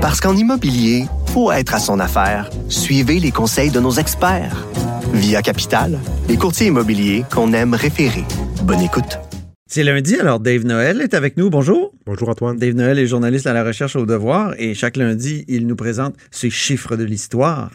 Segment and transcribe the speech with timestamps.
[0.00, 2.48] Parce qu'en immobilier, faut être à son affaire.
[2.70, 4.66] Suivez les conseils de nos experts.
[5.12, 8.24] Via Capital, les courtiers immobiliers qu'on aime référer.
[8.62, 9.18] Bonne écoute.
[9.66, 11.50] C'est lundi, alors Dave Noël est avec nous.
[11.50, 11.92] Bonjour.
[12.06, 12.56] Bonjour Antoine.
[12.56, 16.16] Dave Noël est journaliste à la recherche au devoir et chaque lundi, il nous présente
[16.30, 17.70] ses chiffres de l'histoire.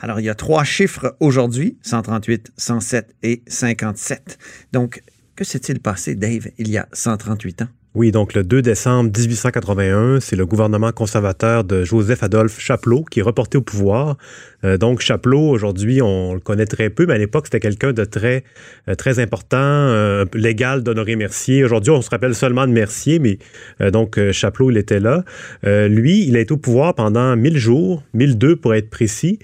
[0.00, 4.36] Alors, il y a trois chiffres aujourd'hui, 138, 107 et 57.
[4.74, 5.00] Donc,
[5.34, 7.68] que s'est-il passé, Dave, il y a 138 ans?
[7.96, 13.22] Oui, donc le 2 décembre 1881, c'est le gouvernement conservateur de Joseph-Adolphe Chapelot qui est
[13.22, 14.16] reporté au pouvoir.
[14.62, 18.04] Euh, donc Chapelot, aujourd'hui, on le connaît très peu, mais à l'époque, c'était quelqu'un de
[18.04, 18.44] très,
[18.88, 21.64] euh, très important, euh, légal d'Honoré Mercier.
[21.64, 23.40] Aujourd'hui, on se rappelle seulement de Mercier, mais
[23.90, 25.24] donc Chapelot, il était là.
[25.64, 29.40] lui, il a été au pouvoir pendant 1000 jours, 1002 pour être précis.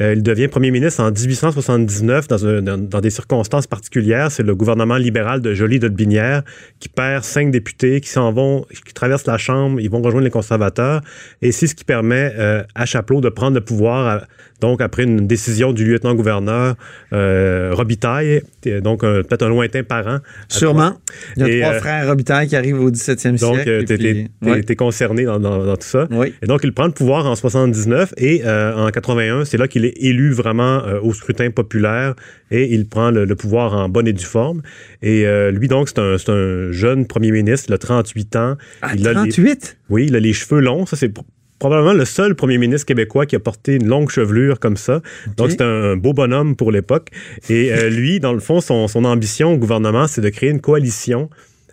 [0.00, 4.30] Euh, il devient premier ministre en 1879 dans, des circonstances particulières.
[4.30, 6.42] C'est le gouvernement libéral de Joly de Binière
[6.78, 10.30] qui perd cinq députés qui s'en vont, qui traversent la Chambre, ils vont rejoindre les
[10.30, 11.02] conservateurs.
[11.42, 14.26] Et c'est ce qui permet euh, à Chapelot de prendre le pouvoir,
[14.60, 16.76] donc après une décision du lieutenant-gouverneur
[17.12, 18.42] euh, Robitaille,
[18.82, 20.18] donc peut-être un lointain parent.
[20.48, 20.94] Sûrement.
[21.36, 23.38] Il y a trois frères Robitaille qui arrivent au 17e siècle.
[23.40, 26.08] Donc, tu es, concerné dans, tout ça.
[26.42, 29.89] Et donc, il prend le pouvoir en 79 et en 81, c'est là qu'il est
[29.96, 32.14] élu vraiment euh, au scrutin populaire
[32.50, 34.62] et il prend le, pouvoir en bonne et due forme.
[35.02, 38.56] Et euh, lui, donc, c'est un, jeune premier ministre, il a 38 ans.
[38.82, 39.78] Ah, il 38?
[39.88, 40.86] oui, il a les cheveux longs.
[40.86, 41.12] Ça, c'est
[41.58, 45.02] probablement le seul premier ministre québécois qui a porté une longue chevelure comme ça.
[45.36, 47.08] Donc, c'est un beau bonhomme pour l'époque.
[47.48, 50.60] Et euh, lui, dans le fond, son, son ambition au gouvernement, c'est de créer une
[50.60, 51.30] coalition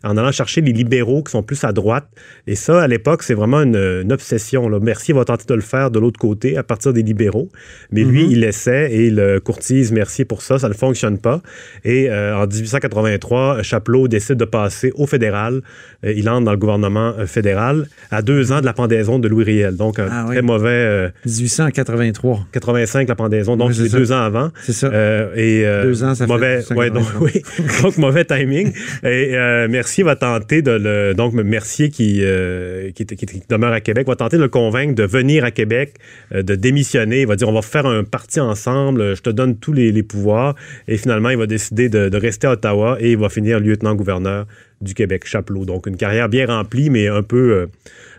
[0.07, 2.07] en allant chercher les libéraux qui sont plus à droite.
[2.47, 4.69] Et ça, à l'époque, c'est vraiment une, obsession.
[4.69, 4.79] Là.
[4.79, 7.49] Mercier va tenter de le faire de l'autre côté, à partir des libéraux.
[7.91, 8.31] Mais lui, mhm.
[8.31, 10.59] il essaie et il courtise Mercier pour ça.
[10.59, 11.41] Ça ne fonctionne pas.
[11.83, 15.61] Et euh, en 1883, Chapelot décide de passer au fédéral.
[16.05, 19.27] Euh, il entre dans le gouvernement euh, fédéral à deux ans de la pendaison de
[19.27, 19.75] Louis Riel.
[19.75, 21.11] Donc, un ah très mauvais...
[21.25, 22.47] 1883.
[22.51, 23.57] 85, la pendaison.
[23.57, 24.51] Donc, c'est deux ans avant.
[24.63, 24.89] C'est ça.
[25.35, 26.73] et, deux ans, ça mauvais, fait...
[26.73, 27.41] Ouais, donc, oui.
[27.81, 28.73] donc, mauvais timing.
[29.03, 29.31] Et
[29.69, 31.13] Mercier va tenter de le.
[31.13, 33.05] Donc, Mercier, qui, euh, qui,
[33.49, 35.95] demeure à Québec, va tenter de le convaincre de venir à Québec,
[36.33, 37.21] euh, de démissionner.
[37.21, 40.55] Il va dire on va faire un parti ensemble, je te donne tous les, pouvoirs.
[40.87, 44.47] Et finalement, il va décider de, rester à Ottawa et il va finir lieutenant-gouverneur
[44.81, 45.65] du Québec, Chapelot.
[45.65, 47.67] Donc, une carrière bien remplie, mais un peu, euh,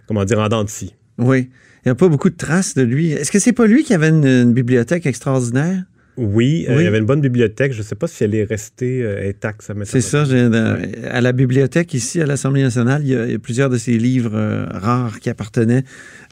[0.06, 0.94] comment dire, en dents de scie.
[1.18, 1.50] Oui.
[1.84, 3.12] Il n'y a pas beaucoup de traces de lui.
[3.12, 5.84] Est-ce que c'est pas lui qui avait une bibliothèque extraordinaire?
[6.18, 7.72] Oui, euh, il y avait une bonne bibliothèque.
[7.72, 9.62] Je ne sais pas si elle est restée euh, intacte.
[9.84, 10.24] C'est ça.
[10.24, 14.66] à la bibliothèque ici, à l'Assemblée nationale, il y, a, plusieurs de ces livres euh,
[14.68, 15.84] rares qui appartenaient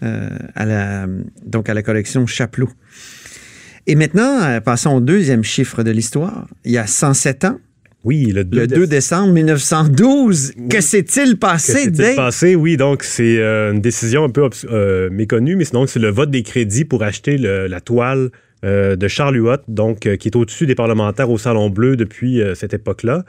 [0.02, 1.06] à, la,
[1.46, 2.68] donc à la collection Chapelot.
[3.86, 6.48] Et maintenant, passons au deuxième chiffre de l'histoire.
[6.64, 7.60] Il y a 107 ans,
[8.02, 10.54] oui, le 2, décembre 1912.
[10.68, 12.56] Que s'est-il passé, Que s'est-il passé?
[12.56, 14.50] Oui, donc c'est une décision un peu
[15.10, 18.30] méconnue, mais sinon c'est le vote des crédits pour acheter la toile
[18.66, 22.42] euh, de Charles Huot, donc euh, qui est au-dessus des parlementaires au Salon Bleu depuis
[22.42, 23.24] euh, cette époque-là.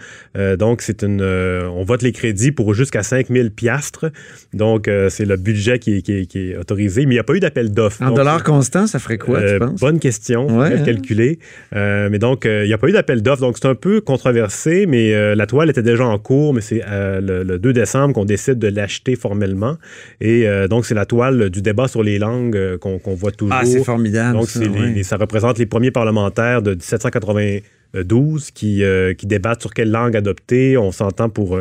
[0.58, 4.06] donc c'est une, on vote les crédits pour jusqu'à 5000 piastres.
[4.54, 8.02] Donc c'est le budget qui, est autorisé, mais il n'y a pas eu d'appel d'offres.
[8.02, 9.80] En dollars constants, ça ferait quoi, tu penses?
[9.80, 10.84] Bonne question, ouais, hein?
[10.84, 11.40] calculer.
[11.72, 15.36] mais donc il n'y a pas eu d'appel d'offres, donc c'est un peu controversé, mais
[15.36, 19.16] la toile était déjà en cours, mais c'est le, 2 décembre qu'on décide de l'acheter
[19.16, 19.78] formellement.
[20.22, 23.56] Et donc c'est la toile du débat sur les langues qu'on voit toujours.
[23.58, 24.38] Ah, c'est formidable.
[24.38, 24.50] Donc
[25.04, 30.78] ça, représente les premiers parlementaires de 1792 qui, euh, qui débattent sur quelle langue adopter.
[30.78, 31.60] On s'entend pour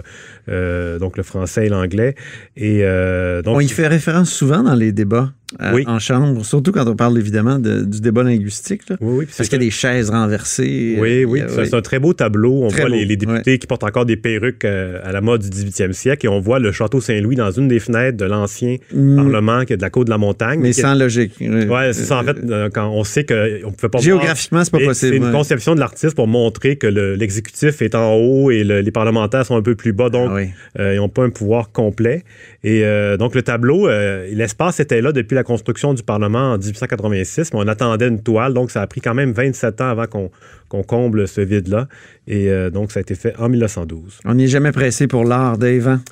[0.48, 2.14] euh, donc le français et l'anglais.
[2.56, 5.32] Et euh, donc, on y fait référence souvent dans les débats.
[5.62, 8.82] Euh, en chambre, surtout quand on parle évidemment du débat linguistique.
[9.00, 10.96] Oui, oui, parce qu'il y a des chaises renversées.
[10.98, 12.64] Oui, oui, c'est un très beau tableau.
[12.64, 15.92] On voit les, députés qui portent encore des perruques euh, à la mode du 18e
[15.92, 19.16] siècle et on voit le château Saint-Louis dans une des fenêtres de l'ancien mm.
[19.16, 20.60] Parlement qui est de la côte de la montagne.
[20.60, 21.34] Mais sans logique.
[21.40, 22.18] Oui, c'est ça.
[22.18, 25.12] En fait, euh, quand on sait qu'on ne peut pas Géographiquement, c'est pas possible.
[25.12, 29.46] C'est une conception de l'artiste pour montrer que l'exécutif est en haut et les parlementaires
[29.46, 30.30] sont un peu plus bas, donc
[30.76, 32.24] ah ils n'ont pas un pouvoir complet.
[32.64, 32.82] Et
[33.18, 37.68] donc le tableau, l'espace était là depuis la construction du Parlement en 1886, mais on
[37.68, 41.40] attendait une toile, donc ça a pris quand même 27 ans avant qu'on comble ce
[41.40, 41.86] vide-là.
[42.26, 44.20] Et euh, donc, ça a été fait en 1912.
[44.24, 45.88] On n'est jamais pressé pour l'art, Dave.
[45.88, 46.02] Hein?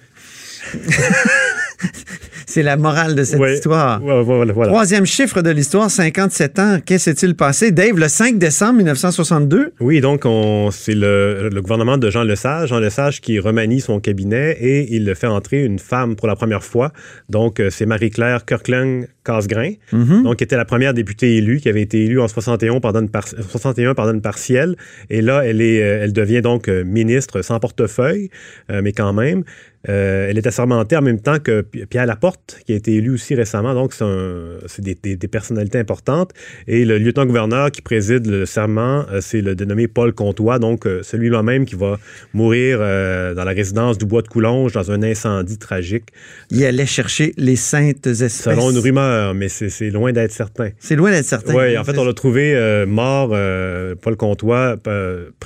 [2.46, 4.00] C'est la morale de cette histoire.
[4.00, 6.78] Troisième chiffre de l'histoire, 57 ans.
[6.84, 7.72] Qu'est-ce s'est-il passé?
[7.72, 9.72] Dave, le 5 décembre 1962?
[9.80, 10.24] Oui, donc
[10.72, 12.68] c'est le, gouvernement de Jean Lesage.
[12.68, 16.62] Jean Lesage qui remanie son cabinet et il fait entrer une femme pour la première
[16.62, 16.92] fois.
[17.28, 20.22] Donc, euh, c'est Marie-Claire Kirkland Casgrain, mm-hmm.
[20.22, 23.10] donc qui était la première députée élue, qui avait été élue en 61 pendant une,
[23.48, 24.76] 61 pendant une partielle.
[25.08, 28.30] Et là, elle, est, euh, elle devient donc euh, ministre sans portefeuille,
[28.68, 29.44] mais quand même.
[29.88, 33.34] Euh, elle est assermentée en même temps que Pierre Laporte, qui a été élu aussi
[33.34, 33.74] récemment.
[33.74, 36.32] Donc, c'est des, des, personnalités importantes.
[36.66, 41.02] Et le lieutenant-gouverneur qui préside le serment, euh, c'est le dénommé Paul Comtois, donc euh,
[41.02, 41.98] celui-là même qui va
[42.32, 46.06] mourir dans la résidence du Bois de Coulonge dans un incendie tragique.
[46.50, 48.42] Il allait chercher les saintes espèces.
[48.42, 50.70] Selon une rumeur, mais c'est loin d'être certain.
[50.78, 51.54] C'est loin d'être certain.
[51.54, 53.30] Oui, en fait, on l'a trouvé mort,
[54.00, 54.76] Paul Comtois,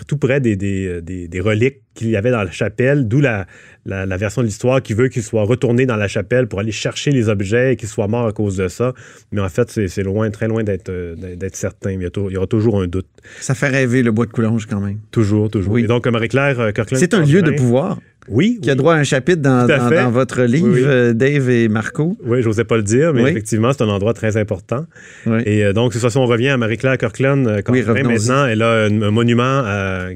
[0.06, 3.46] tout près des reliques qu'il y avait dans la chapelle, d'où la,
[3.84, 7.10] la, version de l'histoire qui veut qu'il soit retourné dans la chapelle pour aller chercher
[7.10, 8.94] les objets et qu'il soit mort à cause de ça.
[9.32, 11.90] Mais en fait, c'est loin, très loin d'être certain.
[11.90, 13.08] Il y, aura toujours un doute.
[13.40, 14.98] Ça fait rêver le bois de Coulonge quand même.
[15.10, 15.72] Toujours, toujours.
[15.72, 15.84] Oui.
[15.84, 16.70] Et donc, Marie-Claire euh.
[16.92, 17.98] C'est un lieu de pouvoir.
[18.30, 18.58] Oui.
[18.62, 19.66] Qui a droit à un chapitre dans,
[20.10, 22.16] votre livre, euh, Dave et Marco.
[22.24, 24.86] Oui, je n'osais pas le dire, mais effectivement, c'est un endroit très important.
[25.44, 27.46] Et euh, donc, de on revient à Marie-Claire Kirkland.
[27.46, 29.62] Euh, quand maintenant, elle a un, monument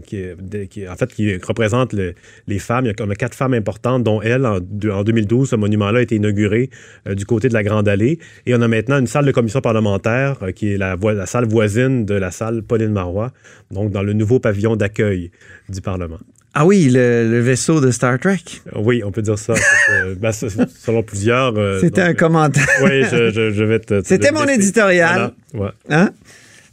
[0.05, 0.23] qui,
[0.70, 2.85] qui, en fait, qui représente les femmes.
[2.85, 6.17] Il y a comme quatre femmes importantes, dont elle, en, 2012, ce monument-là a été
[6.17, 6.70] inauguré
[7.11, 8.19] du côté de la Grande Allée.
[8.47, 12.05] Et on a maintenant une salle de commission parlementaire qui est la, la salle voisine
[12.05, 13.32] de la salle Pauline Marois,
[13.70, 15.31] donc dans le nouveau pavillon d'accueil
[15.69, 16.19] du Parlement.
[16.54, 18.43] Ah oui, le, vaisseau de Star Trek.
[18.76, 19.54] Oui, on peut dire ça.
[20.20, 21.56] Ben, selon plusieurs.
[21.56, 22.66] Euh, C'était un commentaire.
[22.82, 24.02] oui, je, vais te.
[24.04, 25.32] C'était mon éditorial.
[25.88, 26.10] Hein?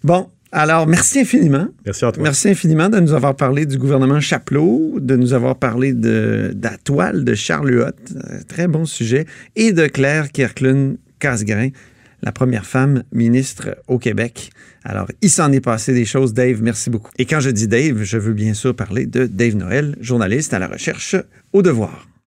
[0.04, 0.30] Bon.
[0.52, 1.68] Alors, merci infiniment.
[1.86, 2.24] Merci à toi.
[2.24, 6.64] Merci infiniment de nous avoir parlé du gouvernement Chapelot, de nous avoir parlé de, de
[6.64, 11.70] la toile de Charles Huot, euh, très bon sujet, et de Claire Kirkland Casgrain,
[12.21, 14.51] la première femme ministre au Québec.
[14.83, 17.12] Alors, il s'en est passé des choses, Dave, merci beaucoup.
[17.18, 20.60] Et quand je dis Dave, je veux bien sûr parler de Dave Noël, journaliste à
[20.60, 21.16] la recherche
[21.54, 22.07] au devoir.